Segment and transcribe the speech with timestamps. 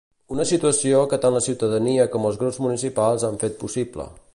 [0.35, 4.15] Una situació que tant la ciutadania com els grups municipals han fet possible.